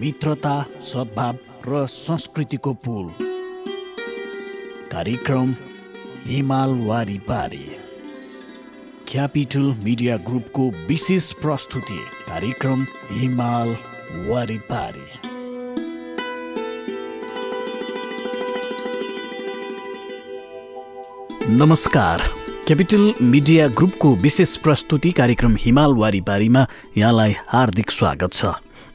[0.00, 1.36] मित्रता सद्भाव
[1.68, 3.06] र संस्कृतिको पुल।
[4.92, 5.54] कार्यक्रम
[6.26, 7.70] हिमाल वारिपारी।
[9.08, 11.98] क्यापिटल मिडिया ग्रुपको विशेष प्रस्तुति
[12.28, 13.76] कार्यक्रम हिमाल
[14.28, 15.06] वारिपारी।
[21.56, 22.22] नमस्कार।
[22.66, 26.66] क्यापिटल मिडिया ग्रुपको विशेष प्रस्तुति कार्यक्रम हिमाल वारिपारीमा
[26.96, 28.44] यहाँलाई हार्दिक स्वागत छ।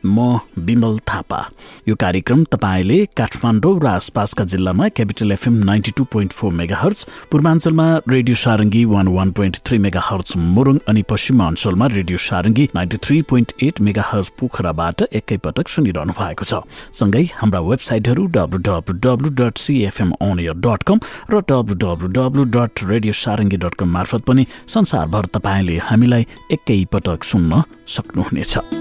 [0.06, 1.40] म विमल थापा।
[1.88, 7.88] यो कार्यक्रम तपाईँले काठमाडौँ र आसपासका जिल्लामा Capital FM ninety two point four megahertz पूर्वाञ्चलमा
[8.10, 13.54] radio Sarangi one one point three megahertz Morang अनि पश्चिमाञ्चलमा radio Sarangi ninety three point
[13.64, 16.64] eight megahertz पोखराबाट एकैपटक सुनिरहनु भएको छ।
[16.94, 21.00] सँगै हाम्रा वेबसाइटहरू W W W dot CFM अनयर dot com
[21.32, 27.24] र W W W dot radio Sarangi dot com मार्फत पनि संसारभर तपाईँले हामीलाई एकैपटक
[27.24, 28.81] सुन्न सक्नुहुनेछ।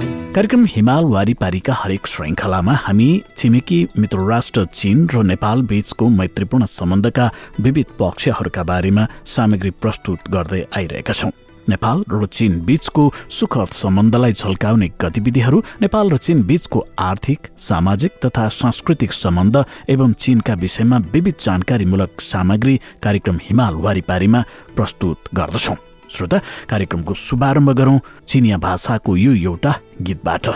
[0.00, 7.30] कार्यक्रम हिमाल वारिपारीका हरेक श्रृङ्खलामा हामी छिमेकी मित्र राष्ट्र चीन र नेपाल बीचको मैत्रीपूर्ण सम्बन्धका
[7.60, 11.30] विविध पक्षहरूका बारेमा सामग्री प्रस्तुत गर्दै आइरहेका छौं।
[11.68, 18.48] नेपाल र चीन बीचको सुखद सम्बन्धलाई झल्काउने गतिविधिहरू नेपाल र चीन बीचको आर्थिक सामाजिक तथा
[18.54, 24.44] सांस्कृतिक सम्बन्ध एवं चीनका विषयमा विविध जानकारीमूलक सामग्री कार्यक्रम हिमाल वारिपारीमा
[24.76, 26.38] प्रस्तुत गर्दछौं। श्रोता
[26.70, 30.46] कार्यक्रमको शुभारम्भ गरौँ चिनिया भाषाको यो एउटा गीतबाट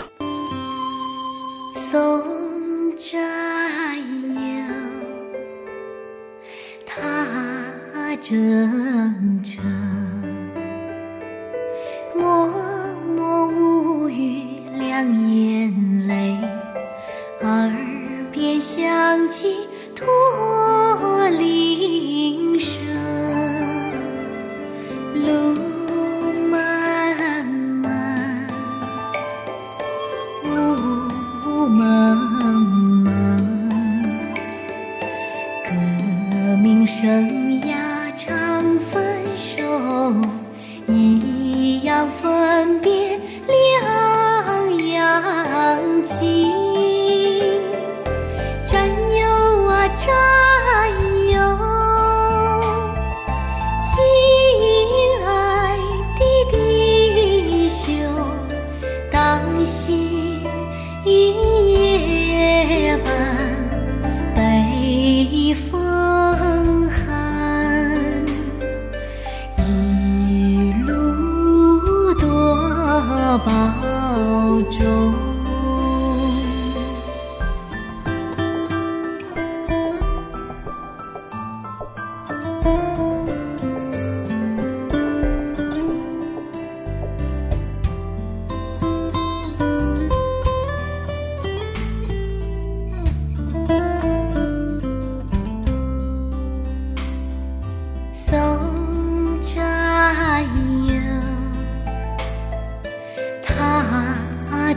[8.25, 9.74] 正确。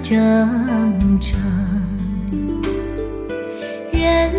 [0.07, 0.15] 铮
[1.19, 1.35] 铮
[3.91, 4.31] 任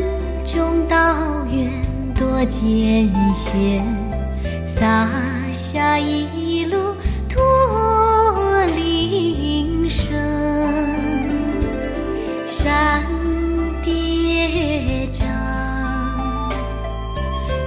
[0.47, 1.71] 重道远
[2.15, 3.85] 多艰险
[4.67, 5.07] 洒
[5.53, 6.95] 下一路
[7.29, 10.09] 驼铃声
[12.47, 13.03] 山
[13.85, 15.23] 叠嶂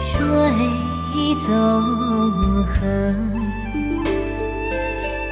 [0.01, 0.25] 水
[1.45, 1.53] 纵
[2.65, 3.15] 横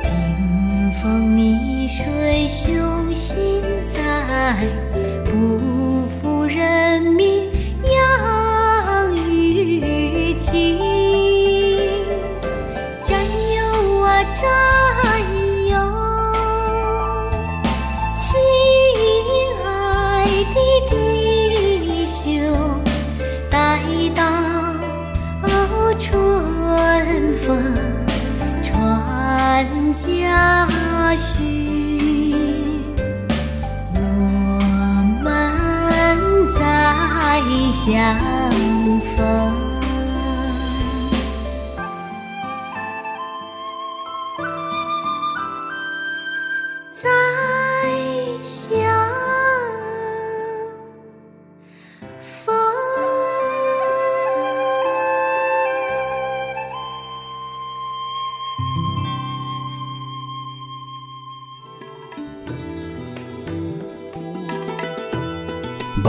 [0.03, 1.58] 冰封你
[2.29, 3.59] 为雄心
[3.91, 4.55] 在
[5.25, 7.49] 不负人民
[7.83, 10.77] 养育情
[13.03, 13.19] 战
[13.55, 15.19] 友啊战
[15.69, 15.73] 友
[18.19, 18.29] 亲
[19.65, 22.29] 爱的弟兄
[23.49, 23.81] 待
[24.13, 24.23] 到
[25.97, 27.73] 春风
[28.61, 30.67] 传佳
[31.17, 31.68] 讯
[37.49, 38.19] 的相
[39.15, 39.58] 逢。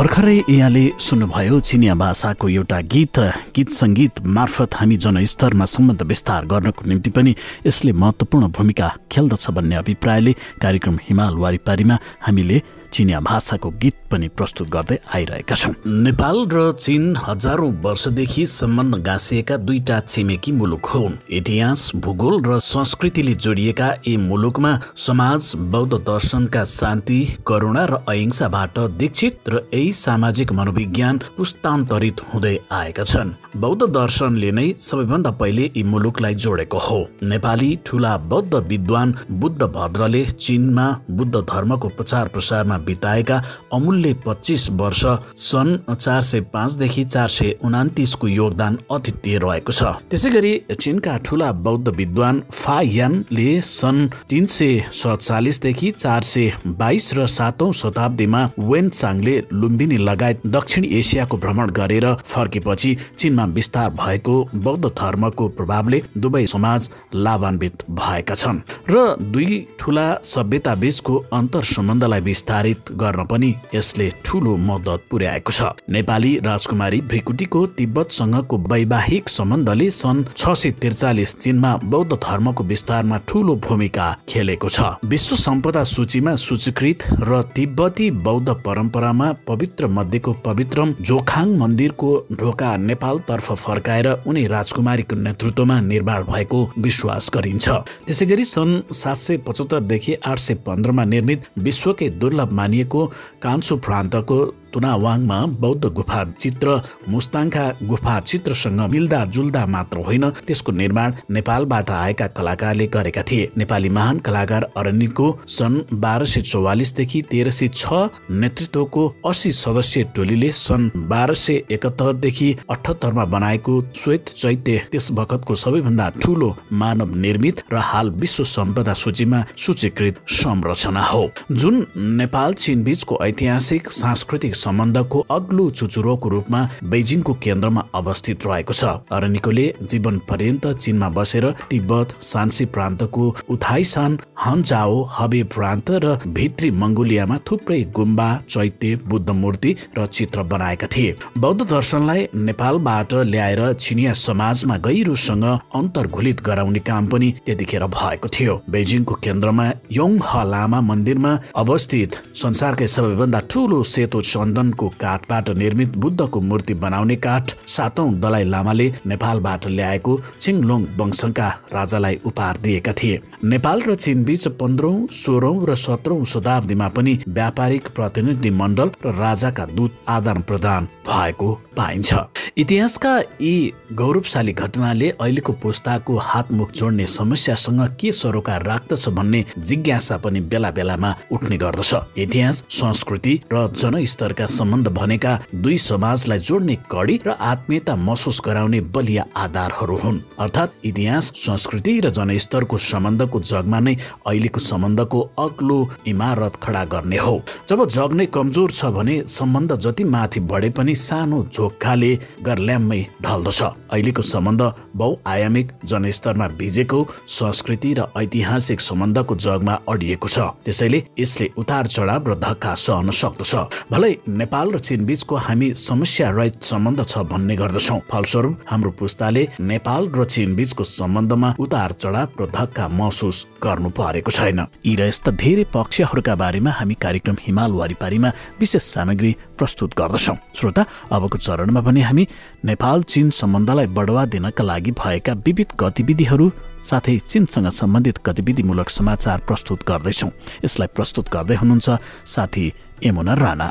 [0.01, 3.19] भर्खरै यहाँले सुन्नुभयो चिनिया भाषाको एउटा गीत
[3.57, 7.35] गीत सङ्गीत मार्फत हामी जनस्तरमा सम्बन्ध विस्तार गर्नको निम्ति पनि
[7.67, 10.33] यसले महत्त्वपूर्ण भूमिका खेल्दछ भन्ने अभिप्रायले
[10.63, 12.63] कार्यक्रम हिमाल वारिपारीमा हामीले
[12.93, 19.57] चिनिया भाषाको गीत पनि प्रस्तुत गर्दै आइरहेका छौँ। नेपाल र चीन हजारौं वर्षदेखि सम्बन्ध गाँसिएका
[19.57, 27.21] दुईटा छिमेकी मुलुक हुन्। इतिहास भूगोल र संस्कृतिले जोडिएका यी मुलुकमा समाज बौद्ध दर्शनका शान्ति
[27.47, 34.67] करुणा र अहिंसाबाट दीक्षित र यही सामाजिक मनोविज्ञान पुस्तान्तरित हुँदै आएका छन्। बौद्ध दर्शनले नै
[34.79, 41.89] सबैभन्दा पहिले यी मुलुकलाई जोडेको हो। नेपाली ठुला बौद्ध विद्वान बुद्ध भद्रले चीनमा बुद्ध धर्मको
[41.91, 43.43] प्रचार प्रसारमा बिताएका
[43.73, 45.05] अमूल्य पच्चिस वर्ष
[45.43, 51.51] सन् चार सय पाँचदेखि चार सय उनातिसको योगदान अद्वितीय रहेको छ। त्यसै गरी चीनका ठुला
[51.65, 59.37] बौद्ध विद्वान फायानले सन् तिन सय सत्तालिसदेखि चार सय बाइस र सातौं शताब्दीमा वेन चाङले
[59.53, 66.91] लुम्बिनी लगायत दक्षिण एसियाको भ्रमण गरेर फर्केपछि चीनमा विस्तार भएको बौद्ध धर्मको प्रभावले दुवै समाज
[67.15, 68.61] लाभान्वित भएका छन्
[68.91, 72.21] र दुई ठुला सभ्यता बीचको अन्तर सम्बन्धलाई
[72.71, 80.25] निर्धारित गर्न पनि यसले ठूलो मद्दत पुर्याएको छ। नेपाली राजकुमारी भ्रिकुटीको तिब्बतसँगको वैवाहिक सम्बन्धले सन्
[80.37, 86.99] छ सय त्रिचालिस चीनमा बौद्ध धर्मको विस्तारमा ठूलो भूमिका खेलेको छ। विश्व सम्पदा सूचीमा सूचीकृत
[87.21, 95.81] र तिब्बती बौद्ध परम्परामा पवित्र मध्येको पवित्र जोखाङ मन्दिरको ढोका नेपालतर्फ फर्काएर उनी राजकुमारीको नेतृत्वमा
[95.83, 97.69] निर्माण भएको विश्वास गरिन्छ।
[98.07, 103.07] त्यसै गरी सन् सात सय पचहत्तरदेखि आठ सय पन्ध्रमा निर्मित विश्वकै दुर्लभ मानिएको
[103.43, 104.39] कान्सु प्रान्तको
[104.75, 112.27] तुनावाङमा बौद्ध गुफा चित्र मुस्ताङका गुफा चित्रसँग मिल्दा जुल्दा मात्र होइन त्यसको निर्माण नेपालबाट आएका
[112.27, 119.07] कलाकारले गरेका थिए। नेपाली महान कलाकार अरण्यको सन् बाह्र सय चौवालिसदेखि तेह्र सय छ नेतृत्वको
[119.27, 126.57] असी सदस्यीय टोलीले सन् बाह्र सय एकहत्तरदेखि अठहत्तरमा बनाएको श्वेत चैत्य त्यस बखतको सबैभन्दा ठुलो
[126.73, 133.91] मानव निर्मित र हाल विश्व सम्पदा सूचीमा सूचीकृत संरचना हो। जुन नेपाल चीन बीचको ऐतिहासिक
[133.93, 136.61] सांस्कृतिक सम्बन्धको अग्लो चुचुरोको रूपमा
[136.93, 144.97] बेजिङको केन्द्रमा अवस्थित रहेको छ। अरनिकोले जीवन पर्यन्त चीनमा बसेर तिब्बत सान्सी प्रान्तको उथाइसान हन्जाओ
[145.17, 151.61] हबे प्रान्त र भित्री मङ्गोलियामा थुप्रै गुम्बा चैत्य बुद्ध मूर्ति र चित्र बनाएका थिए। बौद्ध
[151.65, 159.67] दर्शनलाई नेपालबाट ल्याएर चिनिया समाजमा गहिरोसँग अन्तर्घुलित गराउने काम पनि त्यतिखेर भएको थियो। बेजिङको केन्द्रमा
[159.93, 161.33] योङ ह लामा मन्दिरमा
[161.63, 162.11] अवस्थित
[162.43, 169.67] संसारकै सबैभन्दा ठुलो सेतो चन्दनको काठबाट निर्मित बुद्धको मूर्ति बनाउने काठ सातौं दलाई लामाले नेपालबाट
[169.67, 176.25] ल्याएको छिङलोङ वंशका राजालाई उपहार दिएका थिए। नेपाल र चीन बीच पन्ध्रौं सोह्रौं र सत्रौं
[176.25, 182.15] शताब्दीमा पनि व्यापारिक प्रतिनिधि मण्डल र राजाका दूत आदान प्रदान भएको पाइन्छ।
[182.59, 190.41] इतिहासका यी गौरवशाली घटनाले अहिलेको पुस्ताको हातमुख जोड्ने समस्यासँग के सरोकार राख्दछ भन्ने जिज्ञासा पनि
[190.43, 197.35] बेला बेलामा उठ्ने गर्दछ। इतिहास संस्कृति र जनस्तरका सम्बन्ध भनेका दुई समाजलाई जोड्ने कडी र
[197.43, 203.97] आत्मीयता महसुस गराउने बलिया आधारहरू हुन्। अर्थात् इतिहास संस्कृति र जनस्तरको सम्बन्धको जगमा नै
[204.27, 210.05] अहिलेको सम्बन्धको अग्लो इमारत खडा गर्ने हो। जब जग नै कमजोर छ भने सम्बन्ध जति
[210.07, 212.13] माथि बढे पनि सानो झोक्खाले
[212.45, 213.61] गर्ल्याम्मै ढल्दछ।
[213.91, 214.63] अहिलेको सम्बन्ध
[214.97, 222.35] बहुआयामिक जनस्तरमा भिजेको संस्कृति र ऐतिहासिक सम्बन्धको जगमा अडिएको छ। त्यसैले यसले उतार चढाव र
[222.39, 223.55] धक्का सहन सक्दछ।
[223.91, 229.49] भलै नेपाल र चीन बीचको हामी समस्या रहित सम्बन्ध छ भन्ने गर्दछौ। फलस्वरूप हाम्रो पुस्ताले
[229.61, 235.09] नेपाल र चीन बीचको सम्बन्धमा उतार चढाव र धक्का महसुस गर्नु परेको छैन। यी र
[235.09, 240.80] यस्ता धेरै पक्षहरूका बारेमा हामी कार्यक्रम हिमाल वारिपारीमा विशेष सामग्री प्रस्तुत गर्दछौँ। श्रोता
[241.13, 242.25] अबको चरणमा पनि हामी
[242.65, 246.51] नेपाल चीन सम्बन्धलाई बढावा दिनका लागि भएका विविध गतिविधिहरू
[246.91, 250.31] साथै चीनसँग सम्बन्धित गतिविधिमूलक समाचार प्रस्तुत गर्दैछौँ।
[250.65, 251.89] यसलाई प्रस्तुत गर्दै हुनुहुन्छ
[252.27, 252.73] साथी
[253.05, 253.69] यमुना राणा।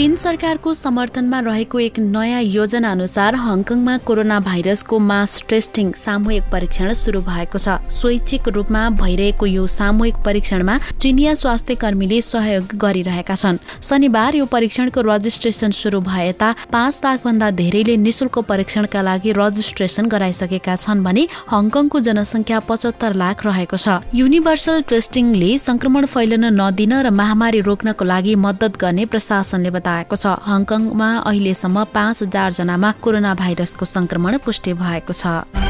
[0.00, 7.20] सरकारको समर्थनमा रहेको एक नयाँ योजना अनुसार हङकङमा कोरोना भाइरसको मास टेस्टिङ सामूहिक परीक्षण सुरु
[7.20, 14.34] भएको छ। स्वैच्छिक रूपमा भइरहेको यो सामूहिक परीक्षणमा चिनिया स्वास्थ्य कर्मीले सहयोग गरिरहेका छन्। शनिबार
[14.36, 20.76] यो परीक्षणको रजिस्ट्रेसन सुरु भए यता पाँच लाख भन्दा धेरैले निशुल्क परीक्षणका लागि रजिस्ट्रेसन गराइसकेका
[20.76, 27.60] छन् भने हङकङको जनसङ्ख्या पचहत्तर लाख रहेको छ। युनिभर्सल टेस्टिङले संक्रमण फैलन नदिन र महामारी
[27.68, 34.38] रोक्नको लागि मद्दत गर्ने प्रशासनले बताएको छ। हङकङमा अहिलेसम्म पाँच हजार जनामा कोरोना भाइरसको संक्रमण
[34.38, 35.69] पुष्टि भएको छ।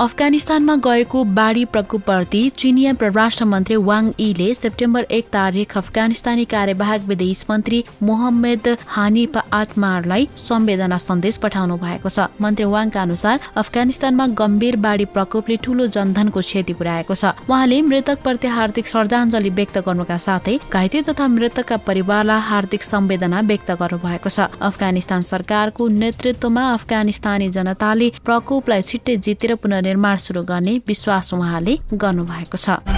[0.00, 7.44] अफगानिस्तानमा गएको बाढी प्रकोपप्रति चिनिया परराष्ट्र मन्त्री वाङ यीले सेप्टेम्बर एक तारिक अफगानिस्तानी कार्यवाहक विदेश
[7.50, 15.04] मन्त्री मोहम्मद हानिफ आटमारलाई संवेदना सन्देश पठाउनु भएको छ। मन्त्री वाङका अनुसार अफगानिस्तानमा गम्भीर बाढी
[15.14, 21.28] प्रकोपले ठूलो जनधनको क्षति पुर्याएको छ। उहाँले मृतकप्रति हार्दिक श्रद्धाञ्जली व्यक्त गर्नुका साथै घाइते तथा
[21.28, 29.54] मृतकका परिवारलाई हार्दिक संवेदना व्यक्त गर्नुभएको छ। अफगानिस्तान सरकारको नेतृत्वमा अफगानिस्तानी जनताले प्रकोपलाई छिट्टै जितेर
[29.54, 32.93] पुनः निर्माण सुरु गर्ने विश्वास उहाँले गर्नुभएको छ।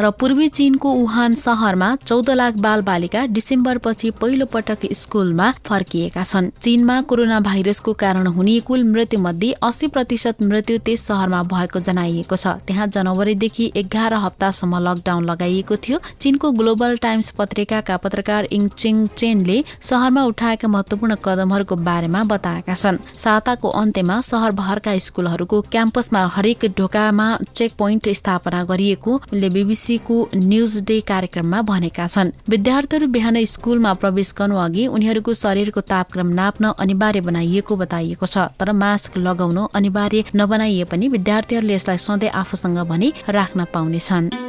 [0.00, 6.50] र पूर्वी चीनको वुहान सहरमा चौध लाख बाल बालिका डिसेम्बरपछि पहिलो पटक स्कुलमा फर्किएका छन्।
[6.62, 12.36] चीनमा कोरोना भाइरसको कारण हुने कुल मृत्यु मध्ये अस्सी प्रतिशत मृत्यु त्यस सहरमा भएको जनाइएको
[12.36, 19.06] छ। त्यहाँ जनवरीदेखि एघार हप्तासम्म लकडाउन लगाइएको थियो। चीनको ग्लोबल टाइम्स पत्रिकाका पत्रकार इङ चिङ
[19.16, 27.28] चेनले सहरमा उठाएका महत्वपूर्ण कदमहरूको बारेमा बताएका छन्। साताको अन्त्यमा सहरभरका स्कुलहरूको क्याम्पसमा हरेक ढोकामा
[27.56, 34.32] चेक पोइन्ट स्थापना गरिएको बीबीसी बीबीसीको न्युज डे कार्यक्रममा भनेका छन्। विद्यार्थीहरू बिहान स्कुलमा प्रवेश
[34.38, 40.84] गर्नु अघि उनीहरूको शरीरको तापक्रम नाप्न अनिवार्य बनाइएको बताइएको छ तर मास्क लगाउनु अनिवार्य नबनाइए
[40.92, 44.47] पनि विद्यार्थीहरूले यसलाई सधैँ आफूसँग भनी राख्न पाउनेछन्।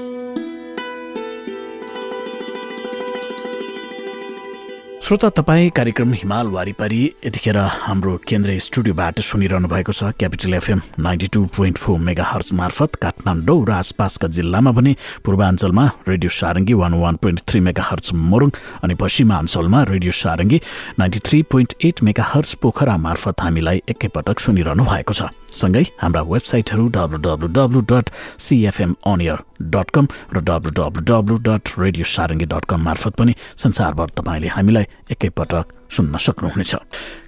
[5.10, 11.28] श्रोता तपाईँ कार्यक्रम हिमाल वारिपारी यतिखेर हाम्रो केन्द्रीय स्टुडियोबाट सुनिरहनु भएको छ Capital FM ninety
[11.34, 14.94] two point four megahertz मार्फत काठमाडौँ र आसपासका जिल्लामा भने
[15.26, 18.50] पूर्वाञ्चलमा radio Sarangi one one point three megahertz Morang
[18.86, 20.62] अनि पश्चिमाञ्चलमा radio Sarangi
[21.00, 26.88] ninety three point eight megahertz Pokhara मार्फत हामीलाई एकैपटक सुनिरहनु भएको छ। सँगै हाम्रा वेबसाइटहरू
[26.98, 29.40] W W W dot CFM अनियर
[29.74, 34.48] dot com र W W W dot radio Sarangi dot com मार्फत पनि संसारभर तपाईँले
[34.48, 36.76] हामीलाई एकैपटक सुन्न सक्नुहुनेछ।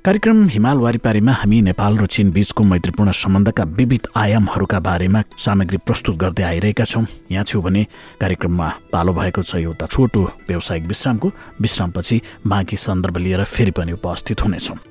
[0.06, 6.16] कार्यक्रम हिमाल वारिपारीमा हामी नेपाल र चीन बीचको मैत्रीपूर्ण सम्बन्धका विविध आयामहरूका बारेमा सामग्री प्रस्तुत
[6.22, 7.84] गर्दै आइरहेका छौँ। यहाँ छु भने
[8.22, 14.46] कार्यक्रममा पालो भएको छ एउटा छोटो व्यावसायिक विश्रामको। विश्रामपछि बाँकी सन्दर्भ लिएर फेरि पनि उपस्थित
[14.46, 14.91] हुनेछौँ।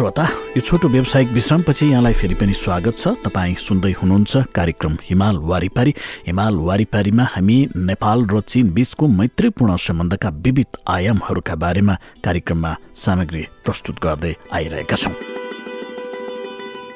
[0.00, 0.24] श्रोता
[0.56, 5.92] यो छोटो व्यावसायिक विश्रामपछि यहाँलाई फेरि पनि स्वागत छ। तपाईँ सुन्दै हुनुहुन्छ कार्यक्रम हिमाल वारिपारी।
[6.26, 14.00] हिमाल वारिपारीमा हामी नेपाल र चीन बीचको मैत्रीपूर्ण सम्बन्धका विविध आयामहरूका बारेमा कार्यक्रममा सामग्री प्रस्तुत
[14.00, 15.12] गर्दै आइरहेका छौँ।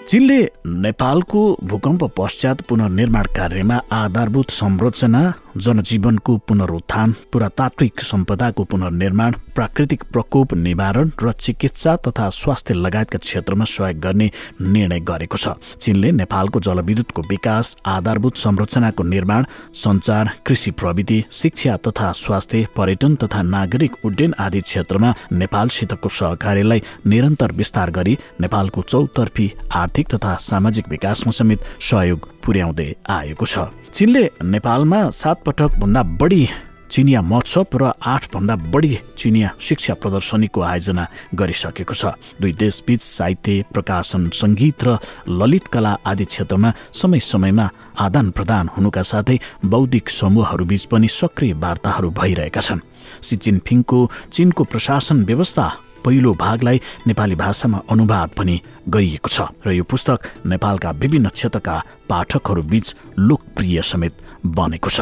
[0.09, 5.23] चीनले नेपालको भूकम्प पश्चात पुनर्निर्माण कार्यमा आधारभूत संरचना
[5.57, 14.01] जनजीवनको पुनरुत्थान पुरातात्विक सम्पदाको पुनर्निर्माण प्राकृतिक प्रकोप निवारण र चिकित्सा तथा स्वास्थ्य लगायतका क्षेत्रमा सहयोग
[14.01, 14.31] गर्ने
[14.63, 19.45] निर्णय गरेको छ। चीनले नेपालको जलविद्युतको विकास आधारभूत संरचनाको निर्माण
[19.75, 27.53] सञ्चार कृषि प्रविधि शिक्षा तथा स्वास्थ्य पर्यटन तथा नागरिक उड्डयन आदि क्षेत्रमा नेपालसितको सहकार्यलाई निरन्तर
[27.53, 33.59] विस्तार गरी नेपालको चौतर्फी आर्थिक तथा सामाजिक विकासमा समेत सहयोग पुर्याउँदै आएको छ।
[33.93, 36.43] चीनले नेपालमा सात पटक भन्दा बढी
[36.91, 42.05] चिनिया महोत्सव र आठभन्दा बढी चिनिया शिक्षा प्रदर्शनीको आयोजना गरिसकेको छ।
[42.39, 47.67] दुई देशबीच साहित्य प्रकाशन सङ्गीत र ललित कला आदि क्षेत्रमा समय समयमा
[47.99, 52.87] आदान प्रदान हुनुका साथै बौद्धिक समूहहरूबीच पनि सक्रिय वार्ताहरू भइरहेका छन्।
[53.23, 53.99] सी जिनपिङको
[54.33, 55.67] चीनको प्रशासन व्यवस्था
[56.05, 61.77] पहिलो भागलाई नेपाली भाषामा अनुवाद पनि गरिएको छ र यो पुस्तक नेपालका विभिन्न क्षेत्रका
[62.09, 64.15] पाठकहरू बीच लोकप्रिय समेत
[64.47, 65.01] बनेको छ।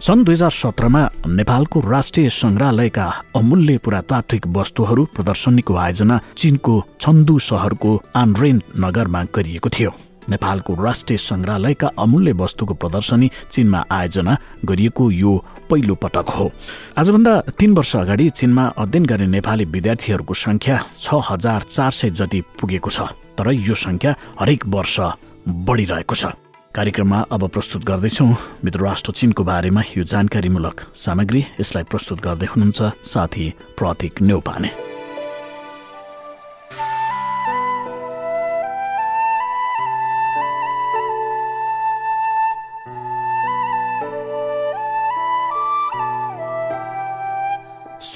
[0.00, 7.90] सन् दुई हजार सत्रमा नेपालको राष्ट्रिय सङ्ग्रहालयका अमूल्य पुरातात्विक वस्तुहरू प्रदर्शनीको आयोजना चीनको छन्दु सहरको
[8.16, 9.92] आनरेन नगरमा गरिएको थियो।
[10.28, 15.32] नेपालको राष्ट्रिय सङ्ग्रहालयका अमूल्य वस्तुको प्रदर्शनी चीनमा आयोजना गरिएको यो
[15.70, 16.50] पहिलो पटक हो।
[16.98, 22.40] आजभन्दा तीन वर्ष अगाडि चीनमा अध्ययन गर्ने नेपाली विद्यार्थीहरूको संख्या छ हजार चार सय जति
[22.60, 25.00] पुगेको छ तर यो सङ्ख्या हरेक वर्ष
[25.48, 26.32] बढिरहेको छ।
[26.74, 32.92] कार्यक्रममा अब प्रस्तुत गर्दैछौँ मित्र राष्ट्र चिनको बारेमा यो जानकारीमूलक सामग्री। यसलाई प्रस्तुत गर्दै हुनुहुन्छ
[33.04, 34.85] साथी प्रतीक नेउपाने।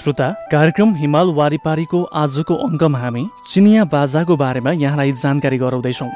[0.01, 6.09] श्रोता कार्यक्रम हिमाल वारिपारीको आजको अङ्कमा हामी चिनिया बाजाको बारेमा यहाँलाई जानकारी गराउँदैछौँ।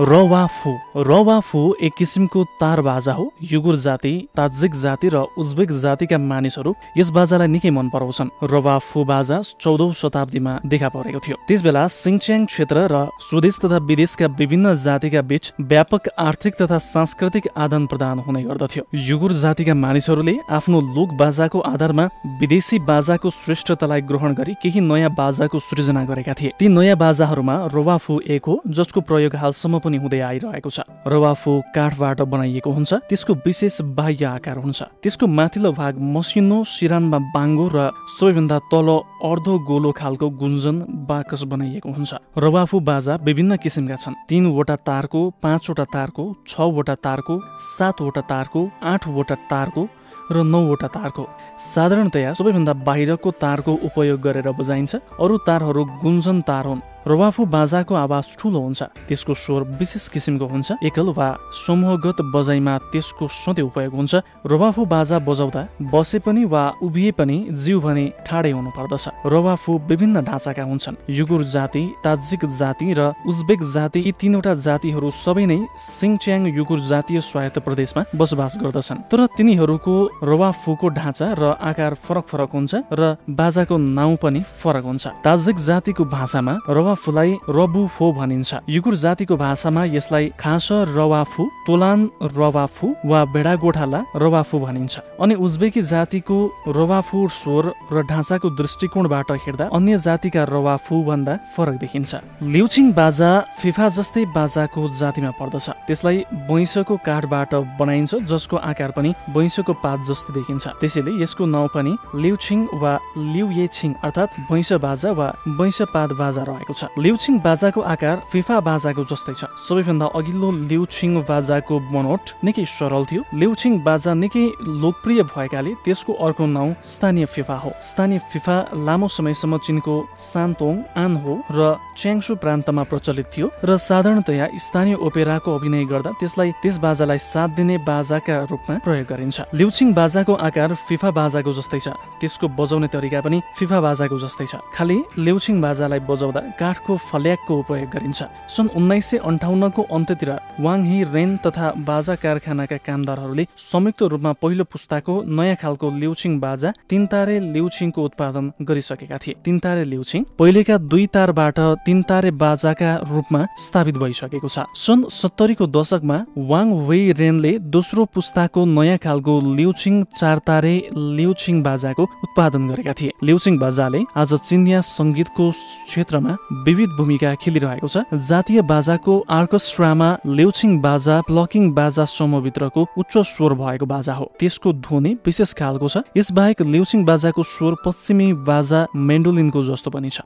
[0.00, 6.74] रवाफु रवाफु एक किसिमको तार बाजा हो। युगुर जाति ताजिक जाति र उज्बेक जातिका मानिसहरू
[6.96, 12.44] यस बाजालाई निकै मन पराउँछन्। रवाफु बाजा चौधौँ शताब्दीमा देखा परेको थियो। त्यस बेला सिङच्याङ
[12.46, 18.42] क्षेत्र र स्वदेश तथा विदेशका विभिन्न जातिका बीच व्यापक आर्थिक तथा सांस्कृतिक आदान प्रदान हुने
[18.44, 22.06] गर्दथ्यो। युगुर जातिका मानिसहरूले आफ्नो लोक बाजाको आधारमा
[22.38, 28.20] विदेशी बाजाको श्रेष्ठतालाई ग्रहण गरी केही नयाँ बाजाको सृजना गरेका थिए। ती नयाँ बाजाहरूमा रोवाफु
[28.30, 33.80] एक हो जसको प्रयोग हालसम्म पनि हुँदै आइरहेको छ। रवाफु काठबाट बनाइएको हुन्छ। त्यसको विशेष
[33.96, 37.78] बाह्य आकार हुन्छ। त्यसको माथिल्लो भाग मसिनो सिरानमा बाङ्गो र
[38.20, 38.88] सबैभन्दा तल
[39.24, 40.76] अर्धो गोलो खालको गुन्जन
[41.08, 48.20] बाकस बनाइएको हुन्छ। रवाफु बाजा विभिन्न किसिमका छन्। तीनवटा तारको पाँचवटा तारको छवटा तारको सातवटा
[48.28, 49.82] तारको आठवटा तारको
[50.28, 51.24] र नौवटा तारको।
[51.56, 58.24] साधारणतया सबैभन्दा बाहिरको तारको उपयोग गरेर बजाइन्छ। अरू तारहरू गुन्जन तार हुन्। रवाफु बाजाको आवाज
[58.38, 61.28] ठुलो हुन्छ। त्यसको स्वर विशेष किसिमको हुन्छ। एकल वा
[61.66, 64.14] समूहगत बजाइमा त्यसको सधैँ उपयोग हुन्छ
[64.46, 65.62] रवाफु बाजा बजाउँदा
[65.92, 71.42] बसे पनि वा उभिए पनि जिउ भने ठाडै हुनु पर्दछ रवाफु विभिन्न ढाँचाका हुन्छन्। युगुर
[71.46, 77.58] जाति ताजिक जाति र उज्बेक जाति यी तीनवटा जातिहरू सबै नै सिङच्याङ युगुर जातीय स्वायत्त
[77.64, 84.16] प्रदेशमा बसोबास गर्दछन्। तर तिनीहरूको रवाफुको ढाँचा र आकार फरक फरक हुन्छ र बाजाको नाउँ
[84.22, 86.54] पनि फरक हुन्छ। ताजिक जातिको भाषामा
[86.98, 94.98] रवाफुलाई रबुफो भनिन्छ। युगुर जातिको भाषामा यसलाई खास रवाफु तोलान रवाफु वा भेडागोठाला रवाफु भनिन्छ।
[95.22, 96.38] अनि उज्बेकी जातिको
[96.68, 103.88] रवाफु स्वर र ढाँचाको दृष्टिकोणबाट हेर्दा अन्य जातिका रवाफु भन्दा फरक देखिन्छ। लिउछिङ बाजा फिफा
[103.88, 110.66] जस्तै बाजाको जातिमा पर्दछ। त्यसलाई बैंसको काठबाट बनाइन्छ जसको आकार पनि बैंसको पात जस्तो देखिन्छ।
[110.82, 116.74] त्यसैले यसको नाउँ पनि लिउछिङ वा लिउयेछिङ अर्थात् भैँस बाजा वा भैँस पात बाजा रहेको
[116.74, 123.04] छ। लिउछिङ बाजाको आकार फिफा बाजाको जस्तै छ। सबैभन्दा अघिल्लो लिउछिङ बाजाको बनोट निकै सरल
[123.10, 124.44] थियो। लिउछिङ बाजा निकै
[124.82, 131.12] लोकप्रिय भएकाले त्यसको अर्को नाउँ स्थानीय फिफा हो। स्थानीय फिफा लामो समयसम्म चिनको सान्तोङ आन
[131.22, 137.18] हो र च्याङसु प्रान्तमा प्रचलित थियो र साधारणतया स्थानीय ओपेराको अभिनय गर्दा त्यसलाई त्यस बाजालाई
[137.18, 141.88] साथ दिने बाजाका रूपमा प्रयोग गरिन्छ। लिउछिङ बाजाको आकार फिफा बाजाको जस्तै छ।
[142.20, 147.88] त्यसको बजाउने तरिका पनि फिफा बाजाको जस्तै छ। खालि लिउछिङ बाजालाई बजाउँदा काठको फल्याकको उपयोग
[147.90, 148.20] गरिन्छ।
[148.52, 154.64] सन् उन्नाइस सय अन्ठाउन्नको अन्त्यतिर वाङ हि रेन तथा बाजा कारखानाका कामदारहरूले संयुक्त रूपमा पहिलो
[154.68, 160.76] पुस्ताको नयाँ खालको लिउछिङ बाजा तिन तारे लिउछिङको उत्पादन गरिसकेका थिए। तिन तारे लिउछिङ पहिलेका
[160.90, 166.18] दुई तारबाट तिन तारे बाजाका रूपमा स्थापित भइसकेको छ। सन् सत्तरीको दशकमा
[166.50, 170.74] वाङ वेइ रेनले दोस्रो पुस्ताको नयाँ खालको लिउछिङ चार तारे
[171.18, 175.50] लिउछिङ बाजाको उत्पादन गरेका थिए। लिउछिङ बाजाले आज चिनिया सङ्गीतको
[175.88, 183.54] क्षेत्रमा विविध भूमिका खेलिरहेको छ। जातीय बाजाको आर्केस्ट्रामा लिउछिङ बाजा प्लकिङ बाजा समूहभित्रको उच्च स्वर
[183.54, 189.64] भएको बाजा हो। त्यसको ध्वनि विशेष खालको छ। यसबाहेक लिउछिङ बाजाको स्वर पश्चिमी बाजा मेन्डोलिनको
[189.64, 190.20] जस्तो पनि छ।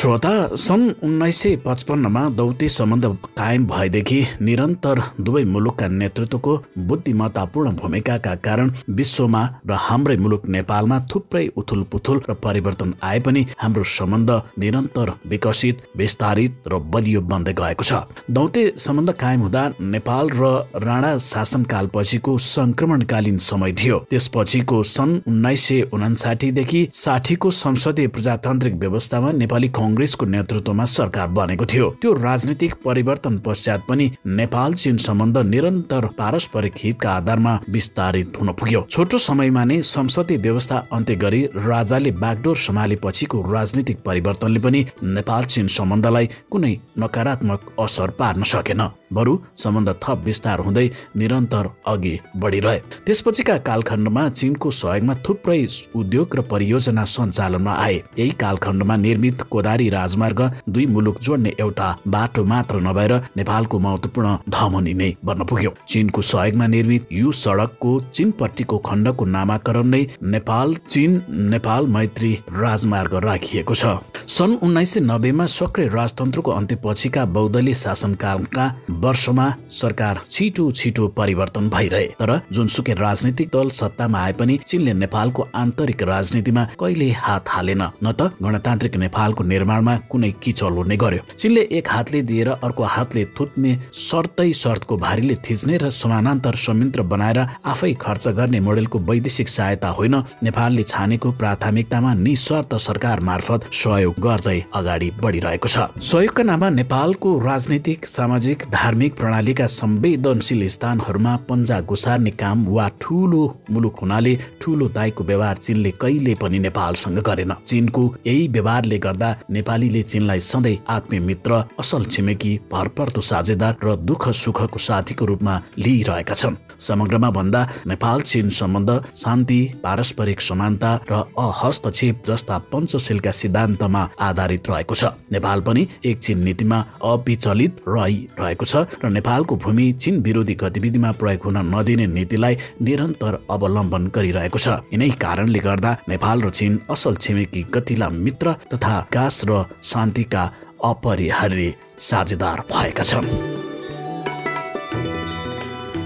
[0.00, 3.06] श्रोता सन् उन्नाइस सय पचपन्नमा दौते सम्बन्ध
[3.38, 6.56] कायम भएदेखि निरन्तर दुवै मुलुकका नेतृत्वको
[6.88, 13.44] बुद्धिमत्तापूर्ण भूमिकाका कारण विश्वमा र हाम्रै मुलुक नेपालमा थुप्रै उथुल पुथुल र परिवर्तन आए पनि
[13.58, 20.32] हाम्रो सम्बन्ध निरन्तर विकसित विस्तारित र बलियो बन्दै गएको छ। दौते सम्बन्ध कायम हुँदा नेपाल
[20.32, 20.50] र
[20.86, 29.68] राणा शासनकालपछिको सङ्क्रमणकालीन समय थियो। त्यसपछिको सन् उन्नाइस सय उनासाठीदेखि साठीको संसदीय प्रजातान्त्रिक व्यवस्थामा नेपाली
[29.90, 36.74] कङ्ग्रेसको नेतृत्वमा सरकार बनेको थियो। त्यो राजनीतिक परिवर्तन पश्चात पनि नेपाल चीन सम्बन्ध निरन्तर पारस्परिक
[36.78, 43.42] हितका आधारमा विस्तारित हुन पुग्यो। छोटो समयमा नै संसदीय व्यवस्था अन्त्य गरी राजाले बागडोर सम्हालेपछिको
[43.52, 50.60] राजनीतिक परिवर्तनले पनि नेपाल चीन सम्बन्धलाई कुनै नकारात्मक असर पार्न सकेन। बरु सम्बन्ध थप विस्तार
[50.60, 58.30] हुँदै निरन्तर अघि बढिरहे। त्यसपछिका कालखण्डमा चिनको सहयोगमा थुप्रै उद्योग र परियोजना सञ्चालनमा आए। यही
[58.40, 65.10] कालखण्डमा निर्मित कोदारी राजमार्ग दुई मुलुक जोड्ने एउटा बाटो मात्र नभएर नेपालको महत्वपूर्ण धमनी नै
[65.24, 71.20] बन्न पुग्यो। चिनको सहयोगमा निर्मित यो सडकको चिनपट्टिको खण्डको नामाकरण नै नेपाल चिन
[71.50, 73.86] नेपाल मैत्री राजमार्ग राखिएको छ।
[74.28, 78.64] सन् उन्नाइस सय नब्बेमा सक्रिय राजतन्त्रको अन्त्यपछिका बहुदलीय शासनकालका
[79.00, 85.46] वर्षमा सरकार छिटो छिटो परिवर्तन भइरहे। तर जुनसुकै राजनीतिक दल सत्तामा आए पनि चिनले नेपालको
[85.54, 91.62] आन्तरिक राजनीतिमा कहिले हात हालेन न त गणतान्त्रिक नेपालको निर्माणमा कुनै किचल हुने गर्यो। चिनले
[91.78, 97.92] एक हातले दिएर अर्को हातले थुत्ने शर्तै शर्तको भारीले थिच्ने र समानान्तर संयन्त्र बनाएर आफै
[98.00, 105.10] खर्च गर्ने मोडेलको वैदेशिक सहायता होइन नेपालले छानेको प्राथमिकतामा निशर्त सरकार मार्फत सहयोग गर्दै अगाडि
[105.22, 112.86] बढिरहेको छ। सहयोगका नाममा नेपालको राजनीतिक सामाजिक धार्मिक प्रणालीका संवेदनशील स्थानहरूमा पन्जा गुसार्ने काम वा
[113.00, 119.30] ठुलो मुलुक हुनाले ठुलो दाईको व्यवहार चिनले कहिले पनि नेपालसँग गरेन। चिनको यही व्यवहारले गर्दा
[119.50, 126.34] नेपालीले चिनलाई सधैँ आत्मीय मित्र असल छिमेकी भरपर्दो साझेदार र दुःख सुखको साथीको रूपमा लिइरहेका
[126.34, 134.70] छन्। समग्रमा भन्दा नेपाल चीन सम्बन्ध शान्ति पारस्परिक समानता र अहस्तक्षेप जस्ता पञ्चशीलका सिद्धान्तमा आधारित
[134.70, 140.54] रहेको छ। नेपाल पनि एक चीन नीतिमा अविचलित रहिरहेको छ र नेपालको भूमि चीन विरोधी
[140.54, 146.80] गतिविधिमा प्रयोग हुन नदिने नीतिलाई निरन्तर अवलम्बन गरिरहेको छ। यिनै कारणले गर्दा नेपाल र चीन
[146.90, 150.42] असल छिमेकी गतिला मित्र तथा विकास र शान्तिका
[150.84, 153.28] अपरिहार्य साझेदार भएका छन्।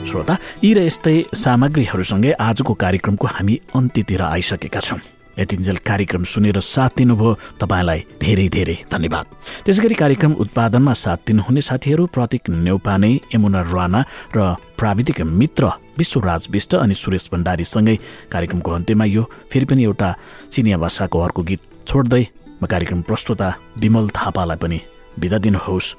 [0.04, 4.98] श्रोता यी र यस्तै सामग्रीहरूसँगै आजको कार्यक्रमको हामी अन्त्यतिर आइसकेका छौँ।
[5.38, 9.24] यतिन्जेल कार्यक्रम सुनेर साथ दिनुभयो तपाईँलाई धेरै धेरै धन्यवाद।
[9.64, 14.00] त्यसै गरी कार्यक्रम उत्पादनमा साथ दिनुहुने साथीहरू प्रतीक नेौपाने यमुना राणा
[14.36, 15.64] र प्राविधिक मित्र
[15.98, 17.96] विश्वराज विष्ट अनि सुरेश भण्डारीसँगै
[18.32, 20.08] कार्यक्रमको अन्त्यमा यो फेरि पनि एउटा
[20.52, 22.24] चिनिया भाषाको अर्को गीत छोड्दै
[22.62, 24.78] म कार्यक्रम प्रस्तुता विमल थापालाई पनि
[25.18, 25.94] बिदा दिनुहोस्।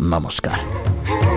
[0.00, 1.31] नमस्कार।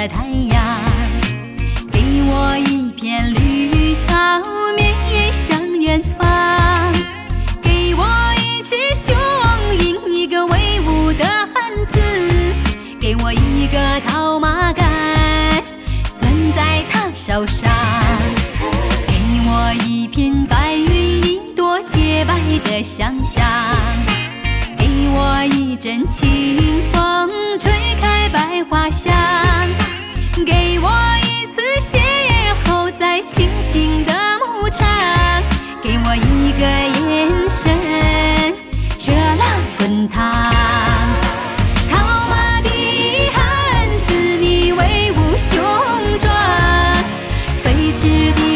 [0.00, 0.82] 的太阳
[1.92, 4.40] 给我一片绿草
[4.74, 6.90] 绵延向远方
[7.60, 9.14] 给我一只雄
[9.78, 12.00] 鹰一个威武的汉子
[12.98, 14.88] 给我一个套马杆
[16.18, 17.70] 攥在他手上
[19.06, 19.14] 给
[19.50, 23.44] 我一片白云一朵洁白的想象
[24.78, 29.19] 给我一阵清风吹开百花香。
[48.00, 48.49] 是地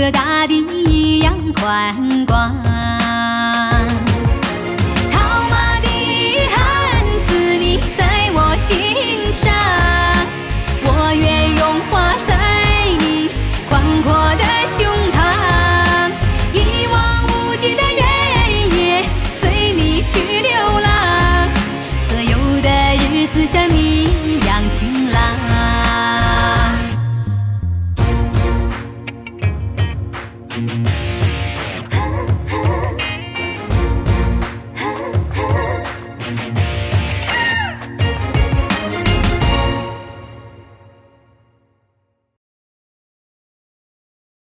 [0.00, 2.99] 和大地一样宽广。